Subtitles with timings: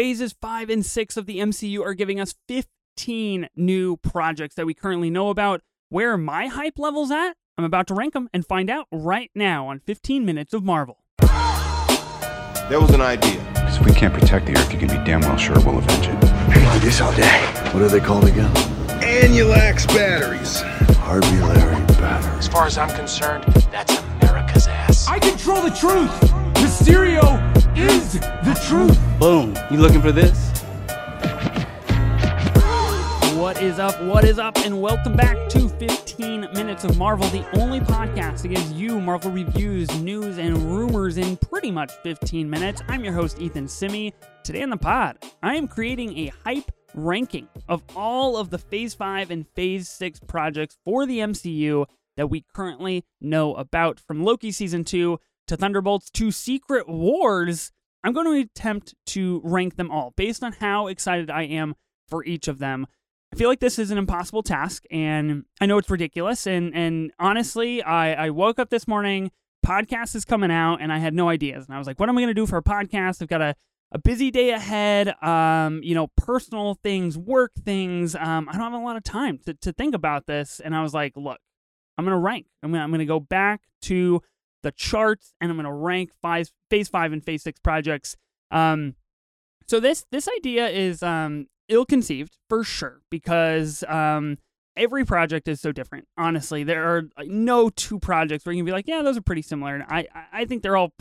[0.00, 4.72] phases five and six of the MCU are giving us 15 new projects that we
[4.72, 5.60] currently know about.
[5.90, 7.34] Where are my hype levels at?
[7.58, 11.04] I'm about to rank them and find out right now on 15 Minutes of Marvel.
[11.18, 13.46] There was an idea.
[13.52, 16.06] Because if we can't protect the Earth, you can be damn well sure we'll avenge
[16.06, 16.14] it.
[16.24, 17.38] I can do this all day.
[17.72, 18.50] What are they called again?
[19.04, 20.62] Anulax batteries.
[20.96, 22.38] Harbulary batteries.
[22.38, 25.06] As far as I'm concerned, that's America's ass.
[25.08, 26.10] I control the truth.
[26.54, 28.98] Mysterio is the truth.
[29.18, 29.56] Boom.
[29.70, 30.50] You looking for this?
[33.36, 34.00] What is up?
[34.02, 34.56] What is up?
[34.58, 39.30] And welcome back to 15 Minutes of Marvel, the only podcast that gives you Marvel
[39.30, 42.82] reviews, news, and rumors in pretty much 15 minutes.
[42.88, 44.12] I'm your host, Ethan Simi.
[44.44, 48.94] Today on the pod, I am creating a hype ranking of all of the Phase
[48.94, 53.98] 5 and Phase 6 projects for the MCU that we currently know about.
[54.00, 55.18] From Loki Season 2
[55.50, 57.72] to Thunderbolts to Secret Wars,
[58.04, 61.74] I'm going to attempt to rank them all based on how excited I am
[62.08, 62.86] for each of them.
[63.32, 66.46] I feel like this is an impossible task, and I know it's ridiculous.
[66.46, 69.32] And and honestly, I, I woke up this morning,
[69.66, 71.66] podcast is coming out, and I had no ideas.
[71.66, 73.20] And I was like, what am I going to do for a podcast?
[73.20, 73.56] I've got a,
[73.90, 78.14] a busy day ahead, um, you know, personal things, work things.
[78.14, 80.60] Um, I don't have a lot of time to, to think about this.
[80.60, 81.38] And I was like, look,
[81.98, 82.46] I'm going to rank.
[82.62, 84.22] I'm going I'm to go back to
[84.62, 88.16] the charts, and I'm going to rank five, phase five and phase six projects.
[88.50, 88.94] Um,
[89.66, 94.38] so this this idea is um, ill conceived for sure because um,
[94.76, 96.08] every project is so different.
[96.16, 99.42] Honestly, there are no two projects where you can be like, yeah, those are pretty
[99.42, 99.74] similar.
[99.74, 100.92] And I I think they're all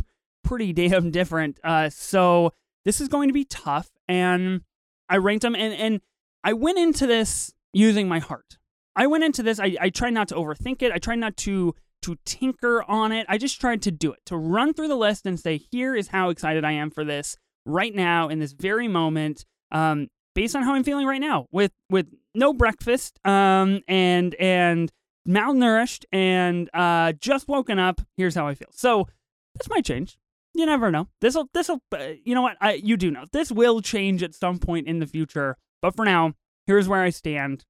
[0.43, 1.59] pretty damn different.
[1.63, 2.53] Uh, so
[2.85, 4.61] this is going to be tough, and
[5.09, 6.01] I ranked them, and and
[6.43, 8.57] I went into this using my heart.
[8.95, 9.59] I went into this.
[9.59, 10.91] I I tried not to overthink it.
[10.91, 11.73] I tried not to
[12.03, 13.25] to tinker on it.
[13.29, 16.09] I just tried to do it, to run through the list and say, here is
[16.09, 19.45] how excited I am for this right now in this very moment.
[19.71, 24.91] Um, based on how I'm feeling right now, with with no breakfast, um, and and
[25.27, 28.01] malnourished, and uh, just woken up.
[28.17, 28.69] Here's how I feel.
[28.71, 29.07] So
[29.55, 30.17] this might change.
[30.53, 31.07] You never know.
[31.21, 31.81] This'll this'll.
[31.91, 32.57] Uh, you know what?
[32.61, 35.57] I you do know this will change at some point in the future.
[35.81, 36.33] But for now,
[36.67, 37.65] here's where I stand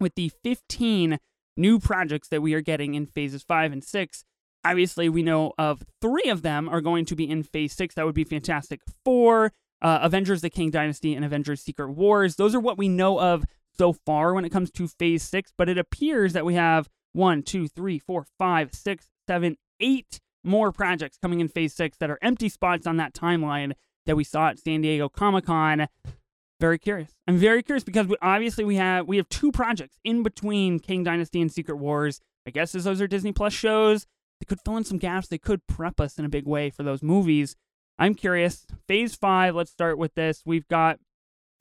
[0.00, 1.18] with the 15
[1.56, 4.24] new projects that we are getting in phases five and six.
[4.64, 7.94] Obviously, we know of three of them are going to be in phase six.
[7.94, 12.36] That would be Fantastic Four, uh, Avengers: The Kang Dynasty, and Avengers: Secret Wars.
[12.36, 13.44] Those are what we know of
[13.78, 15.52] so far when it comes to Phase Six.
[15.56, 20.72] But it appears that we have one, two, three, four, five, six, seven, eight more
[20.72, 23.72] projects coming in Phase Six that are empty spots on that timeline
[24.06, 25.86] that we saw at San Diego Comic Con.
[26.60, 27.10] Very curious.
[27.28, 31.04] I'm very curious because we, obviously we have we have two projects in between Kang
[31.04, 32.20] Dynasty and Secret Wars.
[32.46, 34.06] I guess as those are Disney Plus shows,
[34.40, 35.28] they could fill in some gaps.
[35.28, 37.56] They could prep us in a big way for those movies.
[37.98, 38.66] I'm curious.
[38.88, 40.42] Phase five, let's start with this.
[40.46, 40.98] We've got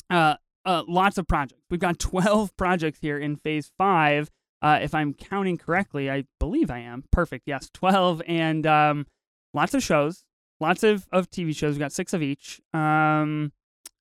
[0.09, 0.35] uh,
[0.65, 1.63] uh, lots of projects.
[1.69, 4.31] We've got 12 projects here in phase five.
[4.61, 7.03] Uh, if I'm counting correctly, I believe I am.
[7.11, 7.43] Perfect.
[7.45, 8.21] Yes, 12.
[8.27, 9.07] And um,
[9.53, 10.23] lots of shows,
[10.59, 11.73] lots of, of TV shows.
[11.73, 12.61] We've got six of each.
[12.73, 13.51] Um,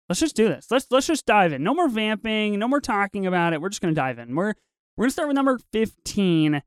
[0.09, 0.67] let's just do this.
[0.71, 1.63] Let's let's just dive in.
[1.63, 3.61] No more vamping, no more talking about it.
[3.61, 4.35] We're just gonna dive in.
[4.35, 4.55] We're
[4.97, 6.63] we're gonna start with number 15.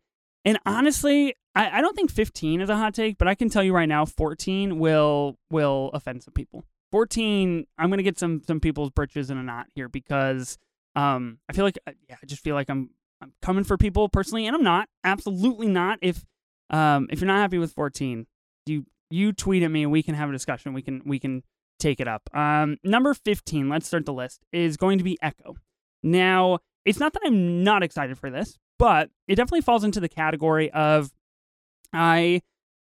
[0.46, 3.64] And honestly, I, I don't think 15 is a hot take, but I can tell
[3.64, 6.64] you right now, 14 will will offend some people.
[6.92, 10.58] 14, I'm gonna get some some people's britches in a knot here because
[10.96, 14.10] um I feel like uh, yeah, I just feel like I'm I'm coming for people
[14.10, 14.88] personally, and I'm not.
[15.04, 16.00] Absolutely not.
[16.02, 16.26] If
[16.70, 18.26] um if you're not happy with 14,
[18.66, 20.74] you you tweet at me and we can have a discussion.
[20.74, 21.44] We can we can
[21.80, 22.30] take it up.
[22.34, 25.56] Um number 15, let's start the list, is going to be Echo.
[26.04, 30.10] Now, it's not that I'm not excited for this, but it definitely falls into the
[30.10, 31.12] category of
[31.94, 32.42] I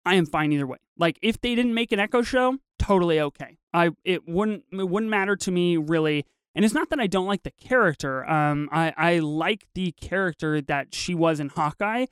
[0.05, 0.79] I am fine either way.
[0.99, 3.59] Like if they didn't make an Echo show, totally okay.
[3.73, 6.25] I it wouldn't it wouldn't matter to me really.
[6.55, 8.29] And it's not that I don't like the character.
[8.29, 12.07] Um, I I like the character that she was in Hawkeye.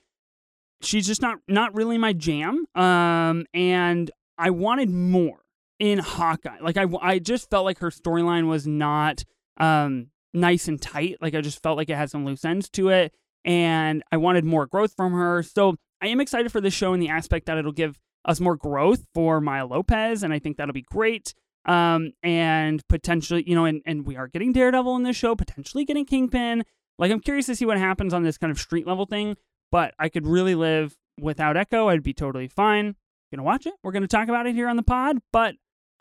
[0.83, 2.67] She's just not not really my jam.
[2.75, 5.44] Um, and I wanted more
[5.79, 6.59] in Hawkeye.
[6.61, 9.25] Like I I just felt like her storyline was not
[9.59, 11.17] um nice and tight.
[11.21, 13.15] Like I just felt like it had some loose ends to it,
[13.45, 15.43] and I wanted more growth from her.
[15.43, 18.57] So I am excited for this show in the aspect that it'll give us more
[18.57, 21.35] growth for Maya Lopez, and I think that'll be great.
[21.67, 25.85] Um, and potentially, you know, and, and we are getting Daredevil in this show, potentially
[25.85, 26.65] getting Kingpin.
[26.99, 29.37] Like, I'm curious to see what happens on this kind of street level thing,
[29.73, 31.89] but I could really live without Echo.
[31.89, 32.97] I'd be totally fine.
[33.33, 33.75] Gonna watch it.
[33.83, 35.55] We're gonna talk about it here on the pod, but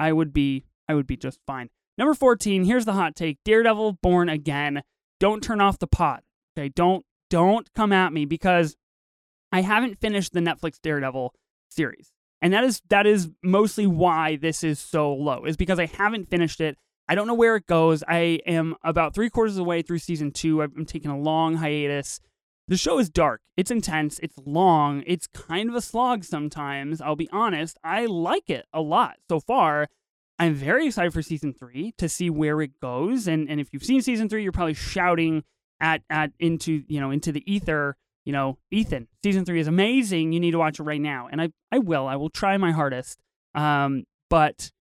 [0.04, 1.70] I would be, I would be just fine.
[1.98, 4.84] Number 14, here's the hot take Daredevil born again.
[5.20, 6.24] Don't turn off the pot.
[6.58, 8.76] Okay, don't, don't come at me because
[9.52, 11.34] I haven't finished the Netflix Daredevil
[11.70, 12.12] series.
[12.42, 15.46] And that is that is mostly why this is so low.
[15.46, 16.78] Is because I haven't finished it.
[17.08, 18.04] I don't know where it goes.
[18.06, 20.62] I am about three quarters of the way through season two.
[20.62, 22.20] I'm taking a long hiatus.
[22.68, 23.42] The show is dark.
[23.58, 24.20] It's intense.
[24.20, 25.04] It's long.
[25.06, 27.02] It's kind of a slog sometimes.
[27.02, 27.78] I'll be honest.
[27.84, 29.90] I like it a lot so far.
[30.40, 33.28] I'm very excited for season three to see where it goes.
[33.28, 35.44] And and if you've seen season three, you're probably shouting
[35.80, 37.98] at at into you know into the ether.
[38.26, 40.32] You know, Ethan, season three is amazing.
[40.32, 41.28] You need to watch it right now.
[41.30, 42.08] And I I will.
[42.08, 43.22] I will try my hardest.
[43.54, 44.72] Um, but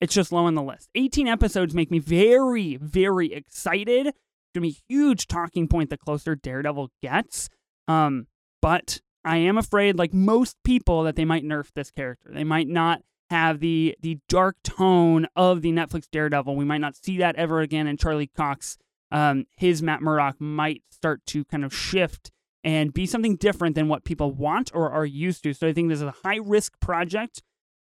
[0.00, 0.88] it's just low on the list.
[0.94, 4.14] 18 episodes make me very, very excited.
[4.50, 7.48] It's gonna be a huge talking point the closer Daredevil gets.
[7.86, 8.26] Um,
[8.60, 12.30] but I am afraid, like most people, that they might nerf this character.
[12.32, 16.56] They might not have the the dark tone of the Netflix Daredevil.
[16.56, 17.86] We might not see that ever again.
[17.86, 18.76] And Charlie Cox,
[19.12, 22.32] um, his Matt Murdock might start to kind of shift
[22.64, 25.54] and be something different than what people want or are used to.
[25.54, 27.42] So I think this is a high risk project.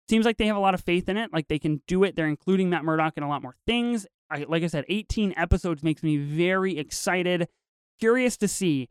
[0.08, 1.32] Seems like they have a lot of faith in it.
[1.32, 2.14] Like they can do it.
[2.14, 4.06] They're including Matt Murdock in a lot more things.
[4.32, 7.48] I, like I said, 18 episodes makes me very excited.
[8.00, 8.88] Curious to see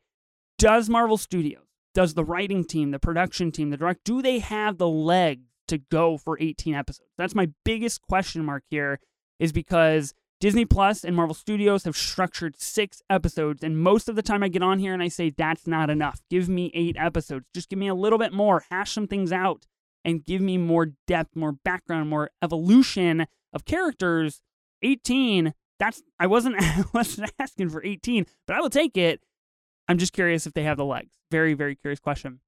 [0.57, 1.65] does Marvel Studios,
[1.95, 5.79] does the writing team, the production team, the direct, do they have the legs to
[5.79, 7.09] go for 18 episodes?
[7.17, 8.99] That's my biggest question mark here,
[9.39, 14.21] is because Disney Plus and Marvel Studios have structured six episodes, and most of the
[14.21, 16.21] time I get on here and I say, that's not enough.
[16.29, 17.45] Give me eight episodes.
[17.55, 19.65] Just give me a little bit more, hash some things out,
[20.05, 24.41] and give me more depth, more background, more evolution of characters.
[24.83, 26.55] 18, that's I wasn't,
[26.93, 29.21] wasn't asking for 18, but I will take it.
[29.87, 31.15] I'm just curious if they have the legs.
[31.31, 32.39] Very, very curious question.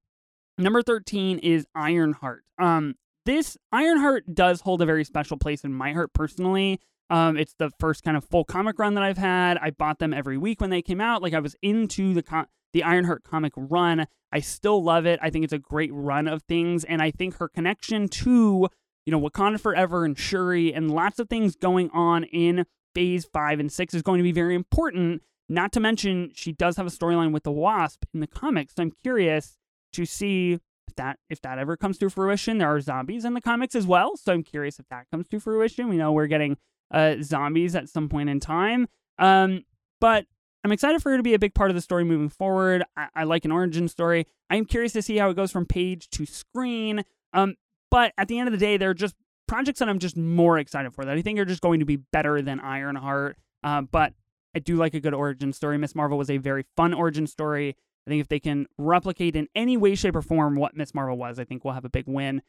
[0.58, 2.44] Number 13 is Ironheart.
[2.60, 2.96] Um,
[3.26, 6.80] this Ironheart does hold a very special place in my heart personally.
[7.10, 9.58] Um, it's the first kind of full comic run that I've had.
[9.58, 11.22] I bought them every week when they came out.
[11.22, 14.08] Like I was into the com- the Ironheart comic run.
[14.32, 15.20] I still love it.
[15.22, 18.68] I think it's a great run of things, and I think her connection to
[19.06, 22.66] you know Wakanda Forever and Shuri and lots of things going on in
[22.96, 25.22] Phase Five and Six is going to be very important.
[25.50, 28.76] Not to mention, she does have a storyline with the Wasp in the comics.
[28.76, 29.58] So I'm curious
[29.94, 32.58] to see if that if that ever comes to fruition.
[32.58, 35.40] There are zombies in the comics as well, so I'm curious if that comes to
[35.40, 35.90] fruition.
[35.90, 36.58] We know we're getting
[36.92, 39.64] uh, zombies at some point in time, um,
[40.00, 40.26] but
[40.64, 42.84] I'm excited for her to be a big part of the story moving forward.
[42.96, 44.28] I, I like an origin story.
[44.50, 47.04] I'm curious to see how it goes from page to screen.
[47.34, 47.56] Um,
[47.94, 49.14] but at the end of the day, they're just
[49.48, 51.98] projects that I'm just more excited for that I think are just going to be
[51.98, 53.38] better than Ironheart.
[53.64, 54.14] Uh, but
[54.56, 55.78] I do like a good origin story.
[55.78, 57.78] Miss Marvel was a very fun origin story.
[58.08, 61.18] I think if they can replicate in any way, shape, or form what Miss Marvel
[61.18, 62.42] was, I think we'll have a big win.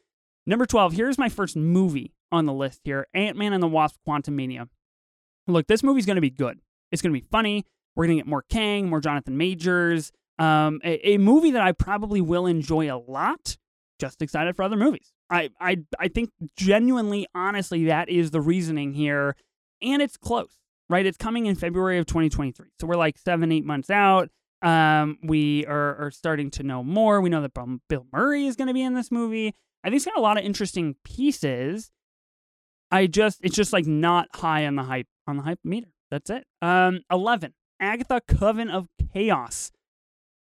[0.46, 3.96] Number 12, here's my first movie on the list here Ant Man and the Wasp
[4.08, 4.68] Quantumania.
[5.46, 6.58] Look, this movie's going to be good.
[6.90, 7.66] It's going to be funny.
[7.96, 10.10] We're going to get more Kang, more Jonathan Majors.
[10.38, 13.58] Um, a, a, movie that I probably will enjoy a lot.
[14.00, 15.13] Just excited for other movies.
[15.30, 19.36] I, I, I think genuinely, honestly, that is the reasoning here.
[19.82, 20.56] And it's close,
[20.88, 21.04] right?
[21.04, 22.68] It's coming in February of 2023.
[22.80, 24.30] So we're like seven, eight months out.
[24.62, 27.20] Um, we are, are starting to know more.
[27.20, 27.52] We know that
[27.88, 29.54] Bill Murray is going to be in this movie.
[29.82, 31.90] I think it's got a lot of interesting pieces.
[32.90, 35.88] I just, it's just like not high on the hype, on the hype meter.
[36.10, 36.46] That's it.
[36.62, 37.52] Um, 11.
[37.80, 39.72] Agatha Coven of Chaos.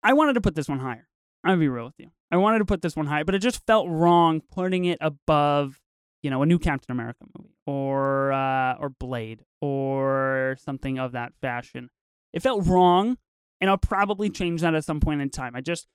[0.03, 1.09] I wanted to put this one higher.
[1.43, 2.11] I'll be real with you.
[2.35, 5.81] I wanted to put this one high, but it just felt wrong putting it above,
[6.21, 11.33] you know, a new Captain America movie or uh, or Blade or something of that
[11.41, 11.91] fashion.
[12.33, 13.19] It felt wrong,
[13.61, 15.55] and I'll probably change that at some point in time.
[15.55, 15.87] I just,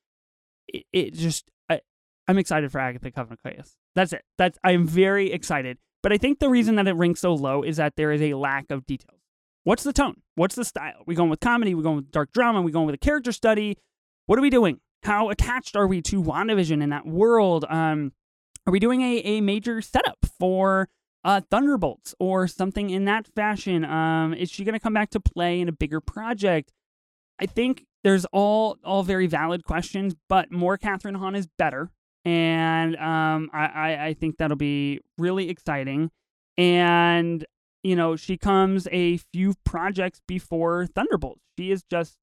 [0.70, 1.82] it, it just, I,
[2.26, 3.76] I'm excited for Agatha Coven of Chaos.
[3.94, 4.24] That's it.
[4.38, 5.78] That's I'm very excited.
[6.02, 8.36] But I think the reason that it ranks so low is that there is a
[8.36, 9.20] lack of details.
[9.66, 10.22] What's the tone?
[10.36, 11.04] What's the style?
[11.06, 11.76] We going with comedy?
[11.76, 12.62] We going with dark drama?
[12.62, 13.78] We going with a character study?
[14.26, 14.80] What are we doing?
[15.04, 17.66] How attached are we to WandaVision in that world?
[17.70, 18.12] Um,
[18.68, 20.90] are we doing a, a major setup for
[21.24, 23.86] uh, Thunderbolts or something in that fashion?
[23.86, 26.72] Um, is she going to come back to play in a bigger project?
[27.40, 31.90] I think there's all all very valid questions, but more Kathryn Hahn is better,
[32.26, 36.12] and um, I, I I think that'll be really exciting.
[36.58, 37.46] And
[37.84, 41.42] you know, she comes a few projects before Thunderbolts.
[41.58, 42.18] She is just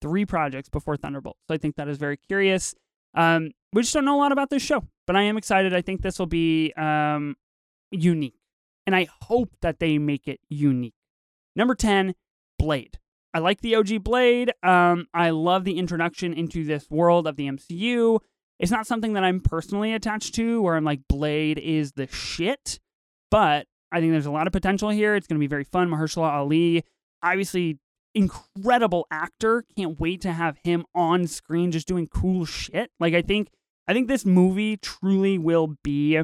[0.00, 1.36] three projects before Thunderbolt.
[1.48, 2.74] So I think that is very curious.
[3.14, 5.74] Um, we just don't know a lot about this show, but I am excited.
[5.74, 7.36] I think this will be um,
[7.90, 8.38] unique.
[8.86, 10.94] And I hope that they make it unique.
[11.56, 12.14] Number 10,
[12.58, 12.98] Blade.
[13.34, 14.52] I like the OG Blade.
[14.62, 18.20] Um, I love the introduction into this world of the MCU.
[18.58, 22.78] It's not something that I'm personally attached to where I'm like, Blade is the shit.
[23.30, 25.14] But I think there's a lot of potential here.
[25.14, 25.90] It's going to be very fun.
[25.90, 26.84] Mahershala Ali,
[27.22, 27.78] obviously
[28.16, 29.62] incredible actor.
[29.76, 32.90] Can't wait to have him on screen just doing cool shit.
[32.98, 33.50] Like I think
[33.86, 36.20] I think this movie truly will be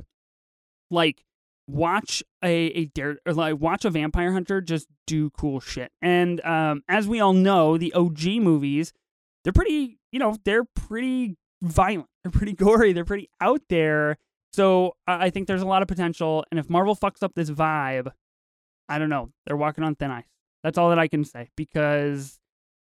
[0.90, 1.22] like
[1.68, 5.92] watch a a dare or like watch a vampire hunter just do cool shit.
[6.00, 8.92] And um, as we all know, the OG movies,
[9.44, 12.08] they're pretty, you know, they're pretty violent.
[12.24, 12.92] They're pretty gory.
[12.92, 14.16] They're pretty out there.
[14.52, 16.44] So I I think there's a lot of potential.
[16.52, 18.12] And if Marvel fucks up this vibe,
[18.88, 19.30] I don't know.
[19.44, 20.24] They're walking on thin ice.
[20.62, 22.38] That's all that I can say because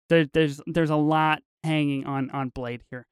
[0.08, 3.06] there, there's there's a lot hanging on on Blade here.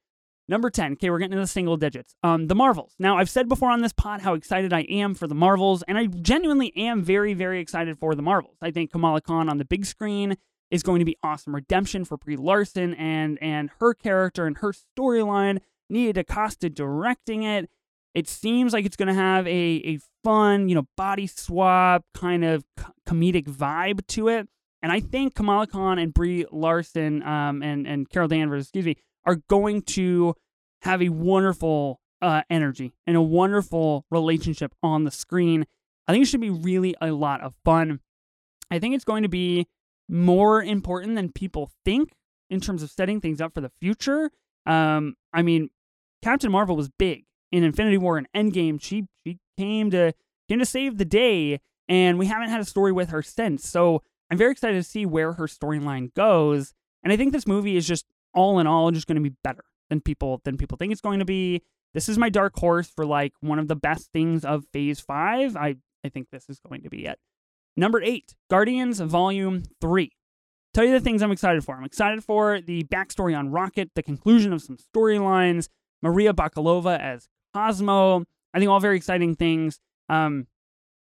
[0.47, 0.93] Number 10.
[0.93, 2.15] Okay, we're getting into the single digits.
[2.23, 2.95] Um, the Marvels.
[2.97, 5.95] Now, I've said before on this pod how excited I am for the Marvels, and
[5.95, 8.57] I genuinely am very, very excited for the Marvels.
[8.59, 10.37] I think Kamala Khan on the big screen
[10.71, 11.53] is going to be awesome.
[11.53, 15.59] Redemption for Brie Larson and and her character and her storyline.
[15.87, 17.69] Nia DaCosta directing it.
[18.15, 19.49] It seems like it's going to have a,
[19.85, 22.65] a fun, you know, body swap kind of
[23.07, 24.47] comedic vibe to it.
[24.81, 28.95] And I think Kamala Khan and Brie Larson um, and, and Carol Danvers, excuse me,
[29.25, 30.35] are going to
[30.81, 35.65] have a wonderful uh, energy and a wonderful relationship on the screen.
[36.07, 37.99] I think it should be really a lot of fun.
[38.71, 39.67] I think it's going to be
[40.07, 42.13] more important than people think
[42.49, 44.31] in terms of setting things up for the future.
[44.65, 45.69] Um, I mean,
[46.23, 48.81] Captain Marvel was big in Infinity War and Endgame.
[48.81, 50.13] She she came to
[50.47, 53.67] came to save the day, and we haven't had a story with her since.
[53.67, 56.73] So I'm very excited to see where her storyline goes.
[57.03, 59.63] And I think this movie is just all in all just going to be better
[59.89, 61.63] than people than people think it's going to be.
[61.93, 65.55] This is my dark horse for like one of the best things of Phase Five.
[65.55, 67.19] I I think this is going to be it.
[67.75, 70.11] Number eight, Guardians Volume Three.
[70.73, 71.75] Tell you the things I'm excited for.
[71.75, 75.67] I'm excited for the backstory on Rocket, the conclusion of some storylines,
[76.01, 78.25] Maria Bakalova as Cosmo.
[78.53, 79.79] I think all very exciting things.
[80.09, 80.47] Um,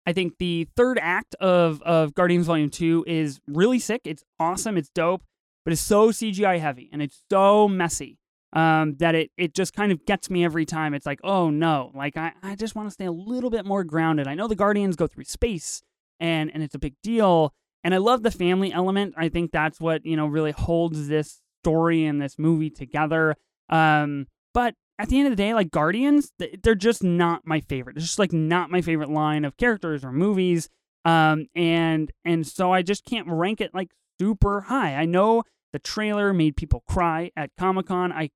[0.06, 4.02] I think the third act of of Guardians Volume Two is really sick.
[4.04, 4.76] It's awesome.
[4.76, 5.22] It's dope,
[5.64, 8.18] but it's so CGI heavy and it's so messy
[8.52, 10.94] um, that it it just kind of gets me every time.
[10.94, 13.84] It's like, oh no, like I, I just want to stay a little bit more
[13.84, 14.26] grounded.
[14.26, 15.82] I know the Guardians go through space
[16.18, 17.54] and and it's a big deal,
[17.84, 19.14] and I love the family element.
[19.16, 23.36] I think that's what you know really holds this story and this movie together.
[23.68, 26.30] Um, but at the end of the day, like Guardians,
[26.62, 27.96] they're just not my favorite.
[27.96, 30.68] It's just like not my favorite line of characters or movies.
[31.06, 34.96] Um, and and so I just can't rank it like super high.
[34.96, 38.12] I know the trailer made people cry at Comic Con.
[38.12, 38.28] I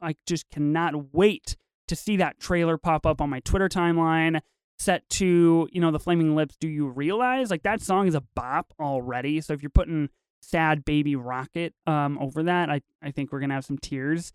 [0.00, 1.56] I just cannot wait
[1.88, 4.40] to see that trailer pop up on my Twitter timeline.
[4.78, 6.56] Set to you know the Flaming Lips.
[6.60, 9.40] Do you realize like that song is a bop already?
[9.40, 10.10] So if you're putting
[10.40, 14.32] sad baby rocket um over that, I I think we're gonna have some tears.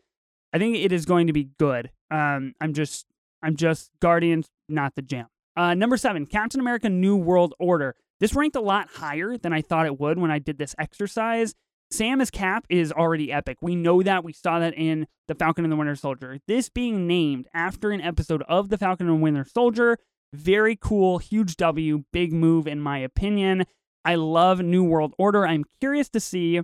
[0.53, 1.91] I think it is going to be good.
[2.09, 3.05] Um, I'm just,
[3.41, 5.27] I'm just Guardians, not the jam.
[5.55, 7.95] Uh, number seven, Captain America: New World Order.
[8.19, 11.55] This ranked a lot higher than I thought it would when I did this exercise.
[11.89, 13.57] Sam as Cap is already epic.
[13.61, 14.23] We know that.
[14.23, 16.39] We saw that in The Falcon and the Winter Soldier.
[16.47, 19.97] This being named after an episode of The Falcon and Winter Soldier,
[20.33, 23.65] very cool, huge W, big move in my opinion.
[24.05, 25.45] I love New World Order.
[25.45, 26.61] I'm curious to see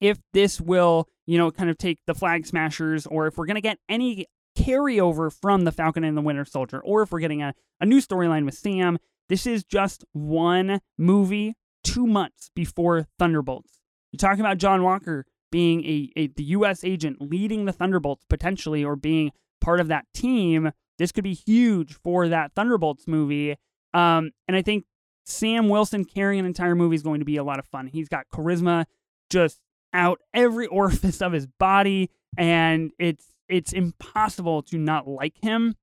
[0.00, 3.56] if this will, you know, kind of take the Flag Smashers or if we're going
[3.56, 4.26] to get any
[4.58, 8.00] carryover from the Falcon and the Winter Soldier or if we're getting a, a new
[8.00, 8.98] storyline with Sam.
[9.28, 11.54] This is just one movie
[11.84, 13.80] two months before Thunderbolts.
[14.10, 16.84] You're talking about John Walker being a, a the U.S.
[16.84, 19.30] agent leading the Thunderbolts potentially or being
[19.60, 20.72] part of that team.
[20.98, 23.56] This could be huge for that Thunderbolts movie.
[23.94, 24.84] Um, and I think
[25.24, 27.86] Sam Wilson carrying an entire movie is going to be a lot of fun.
[27.86, 28.84] He's got charisma
[29.30, 29.60] just
[29.92, 35.74] out every orifice of his body, and it's it's impossible to not like him.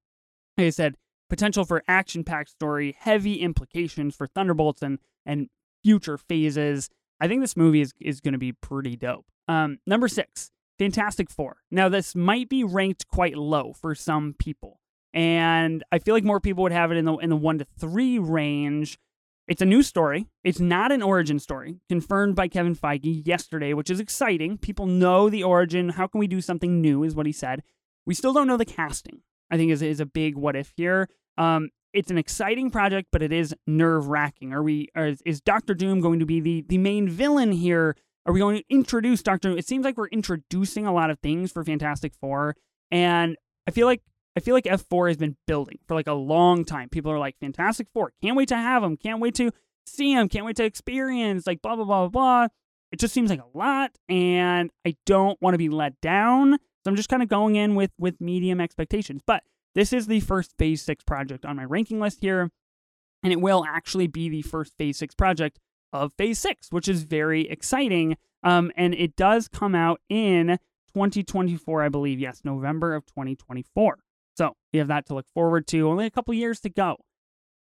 [0.57, 0.95] Like I said,
[1.29, 5.49] potential for action-packed story, heavy implications for Thunderbolts and and
[5.83, 6.89] future phases.
[7.19, 9.25] I think this movie is is going to be pretty dope.
[9.47, 11.57] Um, number six, Fantastic Four.
[11.71, 14.79] Now this might be ranked quite low for some people,
[15.13, 17.65] and I feel like more people would have it in the in the one to
[17.79, 18.99] three range.
[19.47, 20.27] It's a new story.
[20.43, 24.57] It's not an origin story, confirmed by Kevin Feige yesterday, which is exciting.
[24.57, 25.89] People know the origin.
[25.89, 27.03] How can we do something new?
[27.03, 27.63] Is what he said.
[28.05, 29.21] We still don't know the casting.
[29.49, 31.07] I think is is a big what if here.
[31.37, 34.51] Um, it's an exciting project, but it is nerve wracking.
[34.53, 34.89] Are we?
[34.95, 37.95] Are, is Doctor Doom going to be the the main villain here?
[38.25, 39.49] Are we going to introduce Doctor?
[39.49, 39.57] Doom?
[39.57, 42.57] It seems like we're introducing a lot of things for Fantastic Four,
[42.91, 44.01] and I feel like
[44.37, 46.89] I feel like F4 has been building for like a long time.
[46.89, 49.51] People are like, Fantastic Four, can't wait to have them, can't wait to
[49.87, 52.47] see them, can't wait to experience, like, blah, blah, blah, blah.
[52.91, 56.53] It just seems like a lot, and I don't want to be let down.
[56.53, 59.21] So I'm just kind of going in with with medium expectations.
[59.25, 59.41] But
[59.73, 62.51] this is the first Phase 6 project on my ranking list here,
[63.23, 65.57] and it will actually be the first Phase 6 project
[65.91, 68.17] of Phase 6, which is very exciting.
[68.43, 70.59] Um, and it does come out in
[70.93, 72.19] 2024, I believe.
[72.19, 73.97] Yes, November of 2024.
[74.37, 75.89] So we have that to look forward to.
[75.89, 76.97] Only a couple years to go.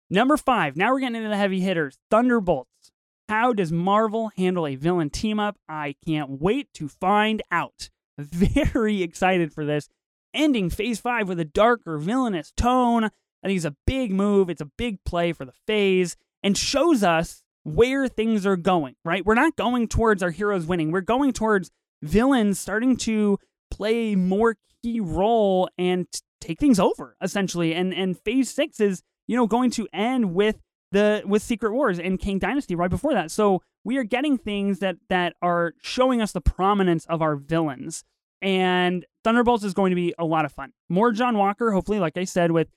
[0.09, 2.91] Number five, now we're getting into the heavy hitters Thunderbolts.
[3.29, 5.57] How does Marvel handle a villain team up?
[5.67, 7.89] I can't wait to find out.
[8.19, 9.89] Very excited for this.
[10.33, 13.05] Ending phase five with a darker, villainous tone.
[13.05, 14.49] I think it's a big move.
[14.49, 19.25] It's a big play for the phase and shows us where things are going, right?
[19.25, 20.91] We're not going towards our heroes winning.
[20.91, 21.71] We're going towards
[22.03, 23.39] villains starting to
[23.71, 26.05] play more key role and
[26.41, 27.73] take things over, essentially.
[27.73, 30.57] And and phase six is, you know, going to end with
[30.91, 33.31] the with Secret Wars and Kang Dynasty right before that.
[33.31, 38.03] So we are getting things that that are showing us the prominence of our villains.
[38.41, 40.73] And Thunderbolts is going to be a lot of fun.
[40.89, 42.67] More John Walker, hopefully, like I said, with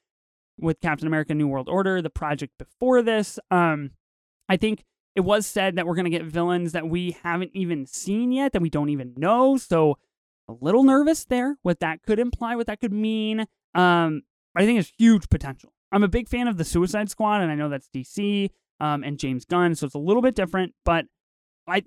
[0.58, 3.38] with Captain America New World Order, the project before this.
[3.50, 3.90] Um,
[4.48, 4.84] I think
[5.14, 8.52] it was said that we're going to get villains that we haven't even seen yet,
[8.52, 9.56] that we don't even know.
[9.56, 9.98] So
[10.48, 13.46] a little nervous there, what that could imply, what that could mean.
[13.74, 14.22] Um,
[14.56, 15.72] I think it's huge potential.
[15.92, 18.50] I'm a big fan of the Suicide Squad, and I know that's DC
[18.80, 20.74] um, and James Gunn, so it's a little bit different.
[20.84, 21.06] But
[21.66, 21.82] I,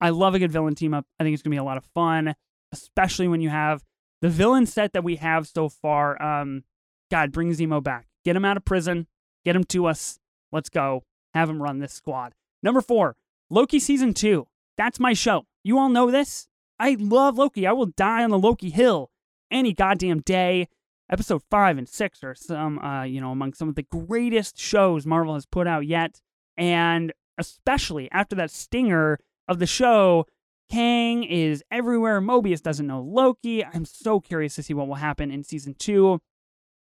[0.00, 1.06] I love a good villain team up.
[1.18, 2.34] I think it's gonna be a lot of fun,
[2.72, 3.84] especially when you have
[4.20, 6.20] the villain set that we have so far.
[6.22, 6.64] Um,
[7.10, 8.06] God, bring Zemo back.
[8.24, 9.06] Get him out of prison.
[9.44, 10.18] Get him to us.
[10.52, 11.04] Let's go.
[11.34, 12.34] Have him run this squad.
[12.62, 13.16] Number four,
[13.48, 14.46] Loki season two.
[14.76, 15.46] That's my show.
[15.62, 16.48] You all know this.
[16.80, 17.66] I love Loki.
[17.66, 19.10] I will die on the Loki hill
[19.50, 20.66] any goddamn day.
[21.12, 25.04] Episode five and six are some, uh, you know, among some of the greatest shows
[25.04, 26.20] Marvel has put out yet,
[26.56, 30.24] and especially after that stinger of the show,
[30.70, 32.20] Kang is everywhere.
[32.20, 33.64] Mobius doesn't know Loki.
[33.64, 36.20] I'm so curious to see what will happen in season two,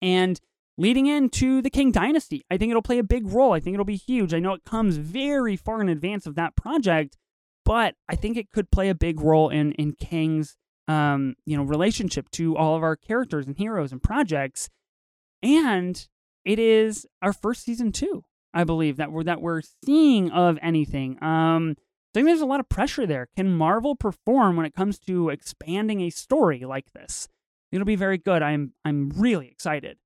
[0.00, 0.38] and
[0.78, 2.44] leading into the Kang Dynasty.
[2.50, 3.52] I think it'll play a big role.
[3.52, 4.32] I think it'll be huge.
[4.32, 7.16] I know it comes very far in advance of that project,
[7.64, 10.56] but I think it could play a big role in in Kang's
[10.88, 14.68] um, you know, relationship to all of our characters and heroes and projects.
[15.42, 16.06] And
[16.44, 21.22] it is our first season two, I believe, that we're that we're seeing of anything.
[21.22, 23.28] Um, I think there's a lot of pressure there.
[23.36, 27.28] Can Marvel perform when it comes to expanding a story like this?
[27.70, 28.42] It'll be very good.
[28.42, 29.98] I'm I'm really excited.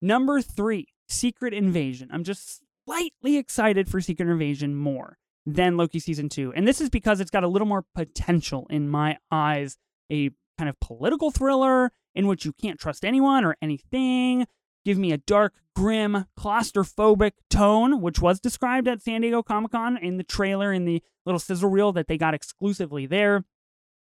[0.00, 2.08] Number three, Secret Invasion.
[2.12, 5.18] I'm just slightly excited for Secret Invasion more
[5.54, 8.88] than Loki season two, and this is because it's got a little more potential in
[8.88, 9.76] my eyes
[10.10, 14.46] a kind of political thriller in which you can't trust anyone or anything.
[14.84, 19.96] Give me a dark, grim, claustrophobic tone, which was described at San Diego Comic Con
[19.96, 23.44] in the trailer, in the little sizzle reel that they got exclusively there.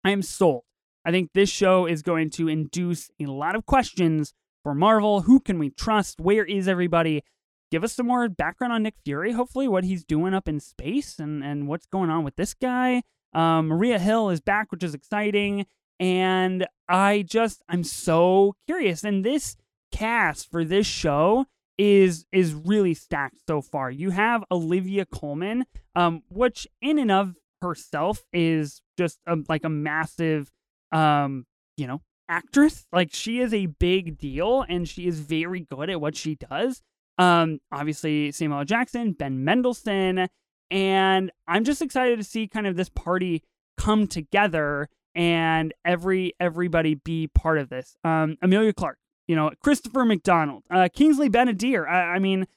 [0.03, 0.63] I am sold.
[1.03, 5.21] I think this show is going to induce a lot of questions for Marvel.
[5.21, 6.19] Who can we trust?
[6.19, 7.23] Where is everybody?
[7.71, 11.19] Give us some more background on Nick Fury, hopefully, what he's doing up in space
[11.19, 13.03] and, and what's going on with this guy.
[13.33, 15.65] Um, Maria Hill is back, which is exciting.
[15.99, 19.03] And I just I'm so curious.
[19.03, 19.55] And this
[19.91, 21.45] cast for this show
[21.77, 23.91] is is really stacked so far.
[23.91, 29.69] You have Olivia Colman, um, which in and of herself is just a, like a
[29.69, 30.51] massive,
[30.91, 31.45] um,
[31.77, 32.85] you know, actress.
[32.91, 36.81] Like she is a big deal, and she is very good at what she does.
[37.19, 38.65] Um, obviously Samuel L.
[38.65, 40.29] Jackson, Ben Mendelsohn,
[40.71, 43.43] and I'm just excited to see kind of this party
[43.77, 47.97] come together and every everybody be part of this.
[48.05, 51.85] Um, Emilia Clarke, you know, Christopher McDonald, uh, Kingsley Ben-Adir.
[51.87, 52.47] I, I mean,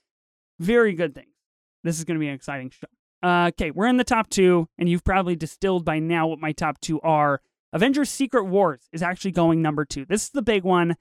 [0.61, 1.35] very good things.
[1.83, 2.87] This is going to be an exciting show.
[3.22, 6.53] Uh, okay, we're in the top two, and you've probably distilled by now what my
[6.53, 7.40] top two are.
[7.72, 10.05] Avengers Secret Wars is actually going number two.
[10.05, 10.96] This is the big one.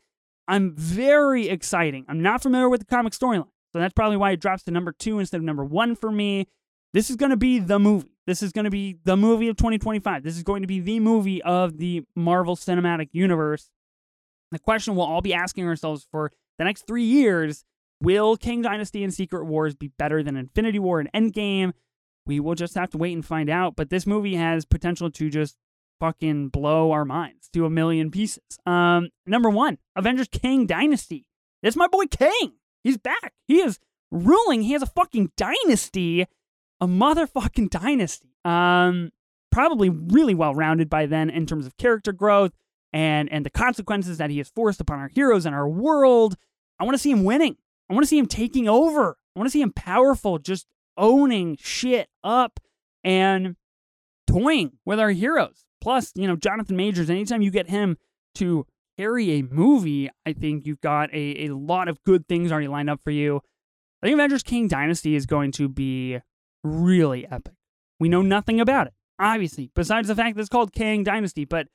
[0.47, 2.05] I'm very exciting.
[2.07, 4.91] I'm not familiar with the comic storyline, so that's probably why it drops to number
[4.91, 6.47] two instead of number one for me.
[6.93, 8.09] This is going to be the movie.
[8.27, 10.23] This is going to be the movie of 2025.
[10.23, 13.69] This is going to be the movie of the Marvel Cinematic Universe.
[14.51, 17.63] The question we'll all be asking ourselves for the next three years
[18.01, 21.73] will Kang Dynasty and Secret Wars be better than Infinity War and Endgame?
[22.25, 23.75] We will just have to wait and find out.
[23.75, 25.57] But this movie has potential to just
[26.01, 28.43] fucking blow our minds to a million pieces.
[28.65, 31.25] Um, number one, Avengers Kang Dynasty.
[31.63, 32.55] It's my boy Kang.
[32.83, 33.33] He's back.
[33.47, 33.79] He is
[34.11, 34.63] ruling.
[34.63, 36.27] He has a fucking dynasty
[36.81, 38.35] a motherfucking dynasty.
[38.43, 39.11] Um,
[39.51, 42.51] probably really well rounded by then in terms of character growth
[42.91, 46.35] and and the consequences that he has forced upon our heroes and our world.
[46.79, 47.57] I want to see him winning.
[47.89, 49.17] I want to see him taking over.
[49.35, 50.65] I want to see him powerful, just
[50.97, 52.59] owning shit up
[53.03, 53.55] and
[54.27, 55.65] toying with our heroes.
[55.81, 57.97] Plus, you know, Jonathan Majors, anytime you get him
[58.35, 58.65] to
[58.97, 62.89] carry a movie, I think you've got a, a lot of good things already lined
[62.89, 63.41] up for you.
[64.01, 66.19] I think Avengers Kang Dynasty is going to be
[66.63, 67.53] really epic.
[67.99, 71.45] We know nothing about it, obviously, besides the fact that it's called Kang Dynasty.
[71.45, 71.67] But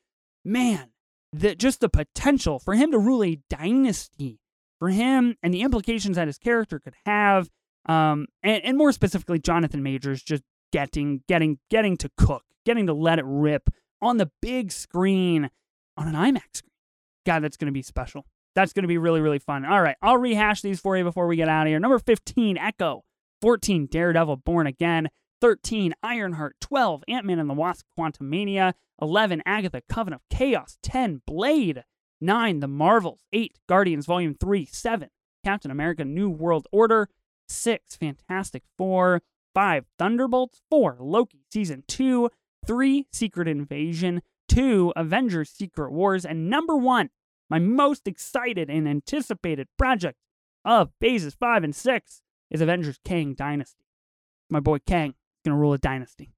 [0.44, 0.90] man,
[1.32, 4.40] the, just the potential for him to rule a dynasty,
[4.78, 7.48] for him and the implications that his character could have.
[7.88, 10.42] Um, and, and more specifically, Jonathan Majors just
[10.72, 13.70] getting getting getting to cook, getting to let it rip
[14.06, 15.50] on the big screen
[15.96, 16.70] on an IMAX screen.
[17.24, 18.24] God, that's going to be special.
[18.54, 19.64] That's going to be really, really fun.
[19.64, 21.80] All right, I'll rehash these for you before we get out of here.
[21.80, 23.04] Number 15, Echo.
[23.42, 25.08] 14, Daredevil Born Again.
[25.40, 26.56] 13, Ironheart.
[26.60, 28.72] 12, Ant Man and the Wasp Quantumania.
[29.02, 30.78] 11, Agatha Coven of Chaos.
[30.82, 31.84] 10, Blade.
[32.20, 33.20] 9, The Marvels.
[33.32, 34.64] 8, Guardians Volume 3.
[34.64, 35.10] 7,
[35.44, 37.08] Captain America New World Order.
[37.48, 39.22] 6, Fantastic Four.
[39.54, 40.62] 5, Thunderbolts.
[40.70, 42.30] 4, Loki Season 2.
[42.66, 44.22] 3, Secret Invasion.
[44.48, 46.24] 2, Avengers Secret Wars.
[46.24, 47.10] And number 1,
[47.50, 50.18] my most excited and anticipated project
[50.64, 53.84] of phases 5 and 6 is Avengers Kang Dynasty.
[54.50, 56.32] My boy Kang is going to rule a dynasty.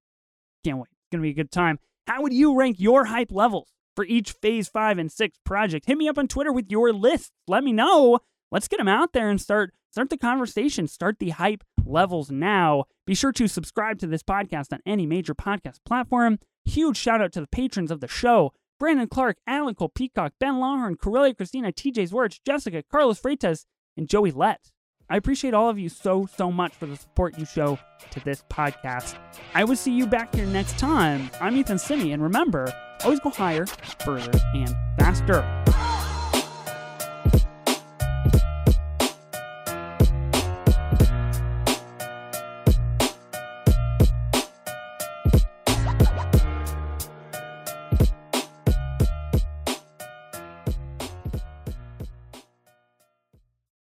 [0.64, 0.88] Can't wait.
[0.90, 1.78] It's going to be a good time.
[2.06, 5.86] How would you rank your hype levels for each phase 5 and 6 project?
[5.86, 7.32] Hit me up on Twitter with your list.
[7.46, 8.20] Let me know.
[8.50, 10.86] Let's get them out there and start start the conversation.
[10.86, 12.84] Start the hype levels now.
[13.06, 16.38] Be sure to subscribe to this podcast on any major podcast platform.
[16.64, 18.52] Huge shout out to the patrons of the show.
[18.78, 23.64] Brandon Clark, Alan Cole Peacock, Ben Longhorn, Corellia Christina, TJ Zwerch, Jessica, Carlos Freitas,
[23.96, 24.70] and Joey Lett.
[25.10, 27.78] I appreciate all of you so, so much for the support you show
[28.10, 29.18] to this podcast.
[29.54, 31.30] I will see you back here next time.
[31.40, 32.72] I'm Ethan Simi, and remember,
[33.02, 33.66] always go higher,
[34.04, 35.87] further, and faster.